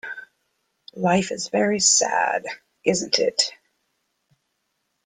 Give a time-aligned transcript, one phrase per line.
[0.95, 2.47] Life is very sad,
[2.85, 3.51] isn't it?